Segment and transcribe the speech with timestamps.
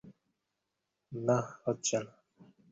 [1.11, 2.11] নাহ, হচ্ছে না।